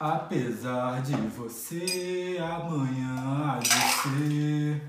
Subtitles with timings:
[0.00, 4.82] Apesar de você, amanhã há de ser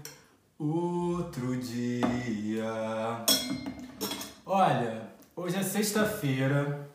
[0.57, 3.25] outro dia.
[4.45, 6.89] Olha, hoje é sexta-feira.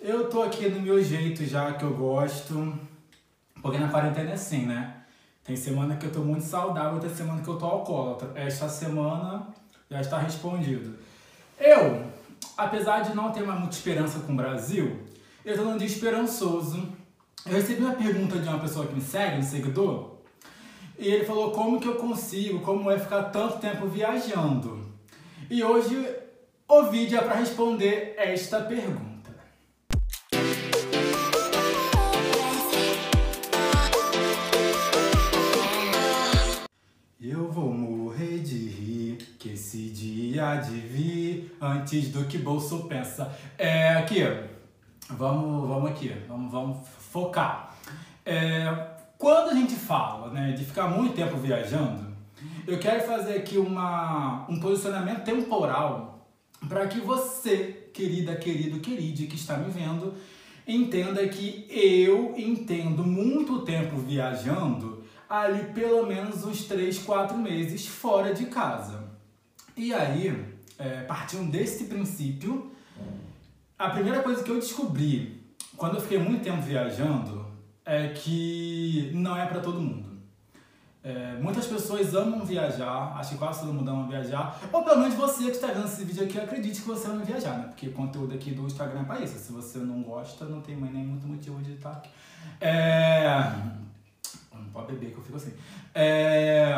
[0.00, 2.72] Eu tô aqui no meu jeito já que eu gosto.
[3.60, 5.02] Porque na quarentena é assim, né?
[5.44, 8.32] Tem semana que eu tô muito saudável, tem semana que eu tô alcoólatra.
[8.34, 9.46] Esta semana
[9.90, 10.98] já está respondido.
[11.60, 12.10] Eu,
[12.56, 15.06] apesar de não ter uma muita esperança com o Brasil,
[15.48, 16.86] eu tô num dia esperançoso.
[17.46, 20.18] Eu recebi uma pergunta de uma pessoa que me segue, um seguidor,
[20.98, 24.86] e ele falou como que eu consigo, como é ficar tanto tempo viajando.
[25.48, 26.06] E hoje
[26.68, 29.30] o vídeo é para responder esta pergunta.
[37.18, 43.34] Eu vou morrer de rir, que esse dia de vir antes do que bolso pensa.
[43.56, 44.22] É aqui,
[45.10, 47.74] Vamos, vamos aqui, vamos, vamos focar.
[48.24, 52.06] É, quando a gente fala né, de ficar muito tempo viajando,
[52.66, 56.28] eu quero fazer aqui uma, um posicionamento temporal
[56.68, 60.14] para que você, querida, querido, queride, que está me vendo,
[60.66, 68.34] entenda que eu entendo muito tempo viajando ali pelo menos uns 3, 4 meses fora
[68.34, 69.04] de casa.
[69.74, 70.44] E aí,
[70.78, 72.70] é, partindo desse princípio,
[73.78, 75.40] a primeira coisa que eu descobri
[75.76, 77.46] quando eu fiquei muito tempo viajando
[77.84, 80.08] é que não é para todo mundo.
[81.02, 85.14] É, muitas pessoas amam viajar, acho que quase todo mundo ama viajar, ou pelo menos
[85.14, 87.64] você que está vendo esse vídeo aqui acredite que você ama viajar, né?
[87.68, 89.38] Porque o conteúdo aqui do Instagram é para isso.
[89.38, 92.10] Se você não gosta, não tem nem muito motivo de estar aqui.
[92.60, 93.28] É...
[94.52, 95.54] Não pode beber que eu fico assim.
[95.94, 96.74] É...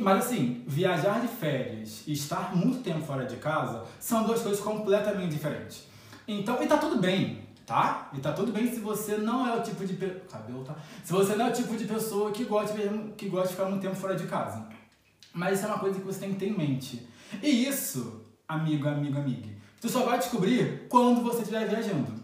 [0.00, 4.60] Mas assim, viajar de férias e estar muito tempo fora de casa são duas coisas
[4.60, 5.91] completamente diferentes.
[6.26, 8.10] Então, e tá tudo bem, tá?
[8.12, 9.94] E tá tudo bem se você não é o tipo de
[10.30, 10.76] cabelo tá?
[11.04, 13.68] Se você não é o tipo de pessoa que gosta de, que gosta de ficar
[13.68, 14.66] muito tempo fora de casa.
[15.32, 17.06] Mas isso é uma coisa que você tem que ter em mente.
[17.42, 19.48] E isso, amigo, amigo, amiga,
[19.80, 22.22] tu só vai descobrir quando você estiver viajando.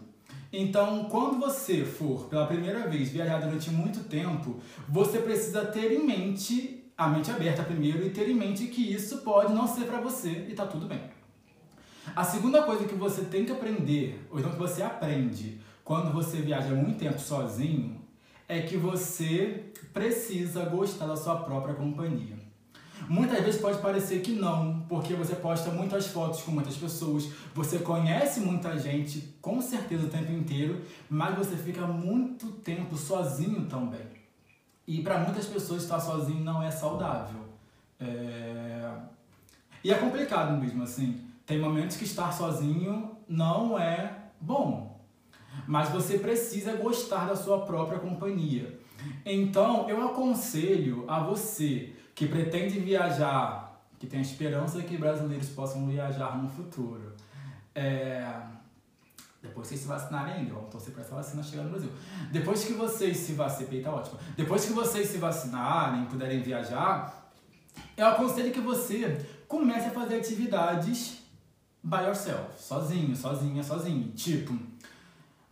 [0.51, 6.05] Então, quando você for pela primeira vez viajar durante muito tempo, você precisa ter em
[6.05, 10.01] mente a mente aberta primeiro e ter em mente que isso pode não ser para
[10.01, 10.99] você e tá tudo bem.
[12.15, 16.37] A segunda coisa que você tem que aprender, ou então que você aprende quando você
[16.41, 17.99] viaja muito tempo sozinho,
[18.47, 22.37] é que você precisa gostar da sua própria companhia.
[23.07, 27.79] Muitas vezes pode parecer que não, porque você posta muitas fotos com muitas pessoas, você
[27.79, 34.07] conhece muita gente, com certeza o tempo inteiro, mas você fica muito tempo sozinho também.
[34.87, 37.45] E para muitas pessoas estar sozinho não é saudável.
[37.99, 38.91] É...
[39.83, 41.28] E é complicado mesmo, assim.
[41.49, 45.03] Tem momentos que estar sozinho não é bom,
[45.65, 48.79] mas você precisa gostar da sua própria companhia.
[49.25, 55.87] Então, eu aconselho a você que pretende viajar, que tem a esperança que brasileiros possam
[55.87, 57.15] viajar no futuro.
[57.73, 58.31] É...
[59.41, 61.89] Depois vocês se vacinarem ainda, vamos torcer para essa vacina chegar no Brasil.
[62.31, 64.19] Depois que vocês se vacinarem, tá ótimo.
[64.37, 67.31] Depois que vocês se vacinarem, puderem viajar,
[67.97, 71.18] eu aconselho que você comece a fazer atividades
[71.89, 74.11] by yourself, sozinho, sozinha, sozinho.
[74.15, 74.57] Tipo,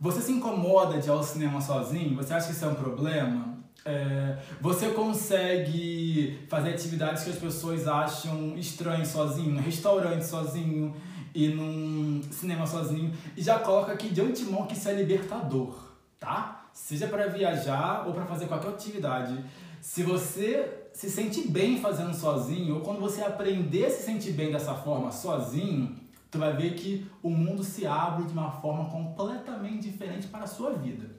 [0.00, 2.14] você se incomoda de ir ao cinema sozinho?
[2.16, 3.58] Você acha que isso é um problema?
[3.84, 10.94] É, você consegue fazer atividades que as pessoas acham estranhas sozinho, no restaurante sozinho
[11.34, 15.76] e num cinema sozinho e já coloca aqui de antemão que isso é libertador,
[16.18, 16.66] tá?
[16.72, 19.42] Seja para viajar ou para fazer qualquer atividade.
[19.80, 24.52] Se você se sente bem fazendo sozinho ou quando você aprender a se sentir bem
[24.52, 25.96] dessa forma sozinho,
[26.30, 30.48] tu vai ver que o mundo se abre de uma forma completamente diferente para a
[30.48, 31.16] sua vida.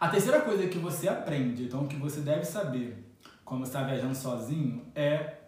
[0.00, 3.04] A terceira coisa que você aprende, então que você deve saber
[3.44, 5.38] quando está viajando sozinho, é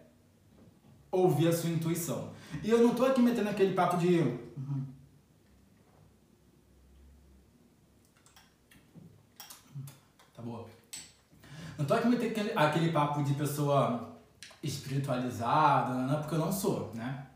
[1.11, 2.31] ouvir a sua intuição.
[2.63, 4.19] E eu não estou aqui metendo aquele papo de.
[4.19, 4.85] Uhum.
[10.33, 10.67] Tá boa.
[11.77, 14.19] Não estou aqui metendo aquele, aquele papo de pessoa
[14.61, 17.27] espiritualizada, não, porque eu não sou, né?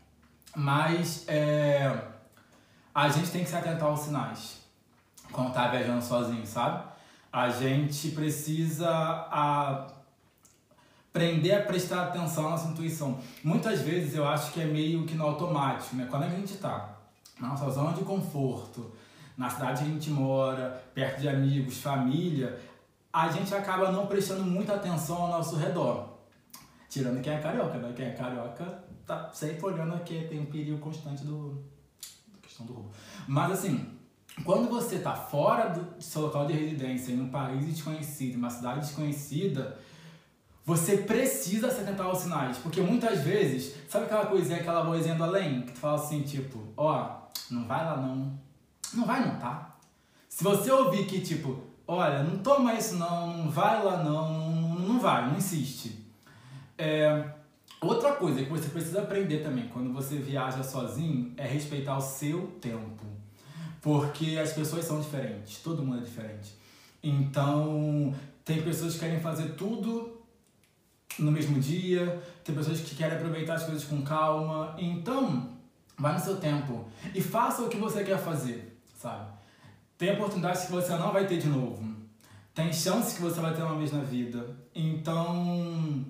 [0.54, 1.90] Mas é,
[2.94, 4.60] a gente tem que se atentar aos sinais
[5.32, 6.84] quando tá viajando sozinho, sabe?
[7.32, 9.86] A gente precisa a,
[11.10, 13.18] aprender a prestar atenção à nossa intuição.
[13.42, 16.06] Muitas vezes eu acho que é meio que no automático, né?
[16.10, 16.96] Quando a gente tá
[17.38, 18.92] na nossa zona de conforto,
[19.36, 22.58] na cidade que a gente mora, perto de amigos, família,
[23.12, 26.16] a gente acaba não prestando muita atenção ao nosso redor.
[26.88, 27.92] Tirando quem é carioca, né?
[27.94, 31.62] Quem é carioca tá sempre olhando que tem um perigo constante do.
[32.32, 32.90] da questão do roubo.
[33.28, 33.96] Mas assim,
[34.44, 38.50] quando você está fora do seu local de residência, em um país desconhecido, em uma
[38.50, 39.78] cidade desconhecida,
[40.64, 42.58] você precisa se atentar aos sinais.
[42.58, 46.58] Porque muitas vezes, sabe aquela coisinha, aquela vozinha do além, que tu fala assim, tipo,
[46.76, 48.36] ó, não vai lá não.
[48.92, 49.76] Não vai não, tá?
[50.28, 54.74] Se você ouvir que, tipo, olha, não toma isso não, não vai lá não, não,
[54.74, 56.04] não vai, não insiste.
[56.76, 57.35] É,
[57.80, 62.46] outra coisa que você precisa aprender também quando você viaja sozinho é respeitar o seu
[62.60, 63.04] tempo.
[63.80, 66.54] Porque as pessoas são diferentes, todo mundo é diferente.
[67.02, 68.14] Então,
[68.44, 70.20] tem pessoas que querem fazer tudo
[71.18, 74.74] no mesmo dia, tem pessoas que querem aproveitar as coisas com calma.
[74.78, 75.50] Então,
[75.96, 79.30] vai no seu tempo e faça o que você quer fazer, sabe?
[79.96, 81.96] Tem oportunidades que você não vai ter de novo.
[82.54, 84.56] Tem chances que você vai ter uma vez na vida.
[84.74, 86.04] Então,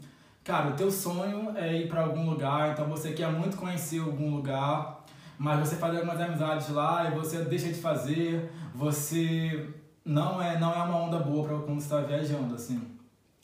[0.47, 4.31] cara, o teu sonho é ir para algum lugar, então você quer muito conhecer algum
[4.37, 4.97] lugar
[5.39, 9.69] mas você faz algumas amizades lá e você deixa de fazer, você
[10.05, 12.81] não é, não é uma onda boa para quando você está viajando, assim.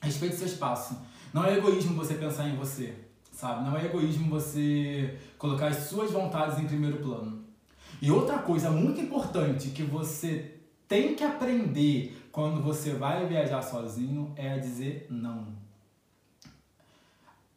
[0.00, 0.96] Respeite seu espaço.
[1.32, 2.94] Não é egoísmo você pensar em você,
[3.30, 3.64] sabe?
[3.68, 7.44] Não é egoísmo você colocar as suas vontades em primeiro plano.
[8.00, 10.56] E outra coisa muito importante que você
[10.88, 15.61] tem que aprender quando você vai viajar sozinho é a dizer não.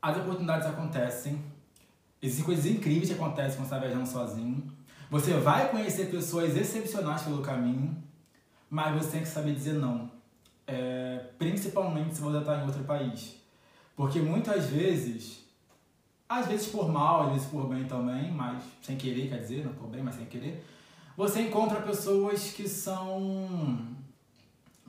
[0.07, 1.42] As oportunidades acontecem,
[2.25, 4.72] Existem coisas incríveis que acontecem quando você está viajando sozinho.
[5.12, 7.96] Você vai conhecer pessoas excepcionais pelo caminho,
[8.68, 10.10] mas você tem que saber dizer não.
[10.66, 13.36] É, principalmente se você está em outro país.
[13.96, 15.46] Porque muitas vezes,
[16.28, 19.74] às vezes por mal, às vezes por bem também, mas sem querer, quer dizer, não
[19.74, 20.66] por bem, mas sem querer,
[21.16, 23.88] você encontra pessoas que são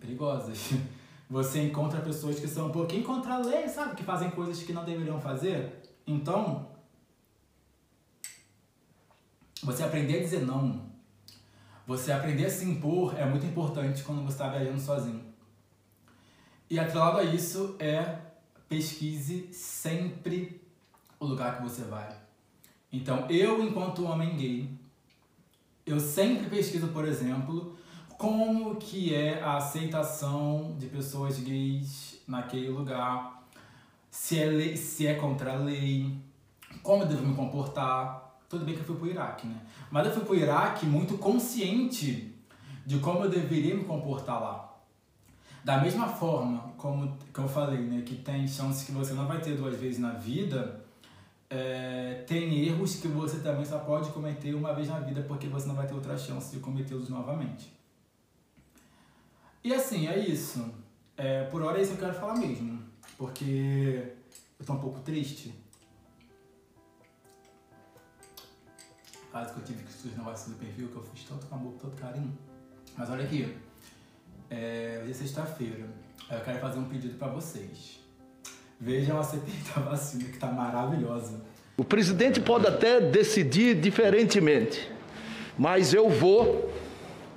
[0.01, 0.71] perigosas.
[1.29, 3.97] Você encontra pessoas que são um pouquinho contra a lei, sabe?
[3.97, 5.83] Que fazem coisas que não deveriam fazer.
[6.07, 6.69] Então,
[9.63, 10.87] você aprender a dizer não,
[11.87, 15.25] você aprender a se impor é muito importante quando você está viajando sozinho.
[16.71, 18.19] E atrelado a isso é
[18.69, 20.61] pesquise sempre
[21.19, 22.17] o lugar que você vai.
[22.93, 24.71] Então, eu, enquanto homem gay,
[25.85, 27.77] eu sempre pesquiso, por exemplo,
[28.19, 33.47] como que é a aceitação de pessoas gays naquele lugar,
[34.11, 36.17] se é, lei, se é contra a lei,
[36.83, 39.61] como eu devo me comportar, tudo bem que eu fui pro Iraque, né?
[39.91, 42.35] Mas eu fui pro Iraque muito consciente
[42.87, 44.77] de como eu deveria me comportar lá.
[45.63, 49.41] Da mesma forma, como que eu falei, né, que tem chances que você não vai
[49.41, 50.85] ter duas vezes na vida,
[51.51, 55.67] é, tem erros que você também só pode cometer uma vez na vida porque você
[55.67, 57.76] não vai ter outra chance de cometê-los novamente.
[59.67, 60.65] E assim, é isso.
[61.17, 62.81] É, por hora é isso que eu quero falar mesmo,
[63.19, 64.13] porque
[64.61, 65.53] eu tô um pouco triste
[69.33, 71.75] fase que eu tive que surgir negócios do perfil, que eu fiz tanto com amor,
[71.83, 72.33] tanto carinho.
[72.97, 73.57] Mas olha aqui,
[74.49, 75.89] é, hoje é sexta-feira,
[76.31, 77.99] eu quero fazer um pedido para vocês.
[78.81, 81.43] Vejam a CPI da vacina, que tá maravilhosa.
[81.77, 84.89] O presidente pode até decidir diferentemente,
[85.59, 86.73] mas eu vou,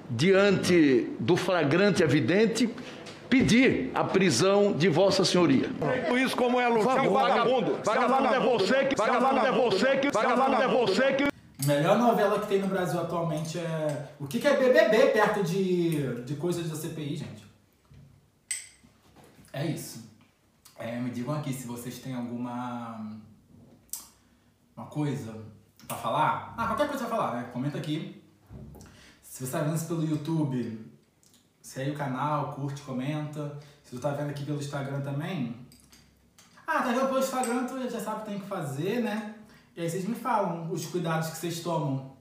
[0.10, 2.70] diante do flagrante evidente,
[3.30, 5.70] pedir a prisão de Vossa Senhoria.
[6.24, 7.80] Isso como é lutar um vagabundo.
[7.84, 11.30] Vagabundo é você que vagabundo é você que vagabundo é você que
[11.66, 14.10] melhor novela que tem no Brasil atualmente é.
[14.20, 17.46] O que, que é BBB perto de, de coisas da CPI, gente?
[19.54, 20.10] É isso.
[20.78, 23.18] É, me digam aqui se vocês têm alguma.
[24.76, 25.36] Uma coisa
[25.88, 26.54] pra falar.
[26.58, 27.50] Ah, qualquer coisa pra falar, né?
[27.52, 28.19] Comenta aqui.
[29.40, 30.86] Se você tá vendo isso pelo YouTube,
[31.62, 33.58] segue o canal, curte, comenta.
[33.86, 35.56] Se você tá vendo aqui pelo Instagram também.
[36.68, 39.36] Ah, tá vendo pelo Instagram, tu já sabe o que tem que fazer, né?
[39.78, 42.18] E aí vocês me falam os cuidados que vocês tomam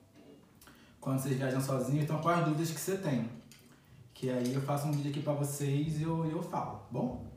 [1.01, 3.29] quando vocês viajam sozinhos, então quais dúvidas que você tem.
[4.13, 7.28] Que aí eu faço um vídeo aqui pra vocês e eu, eu falo, bom?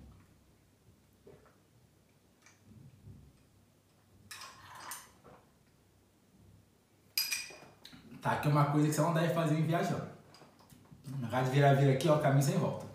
[8.23, 10.07] Tá aqui uma coisa que você não deve fazer em viajando.
[11.19, 12.87] Na rádio virar vira aqui, ó, caminho sem volta.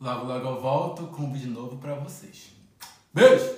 [0.00, 2.50] Logo, logo eu volto com um vídeo novo pra vocês.
[3.12, 3.53] Beijo!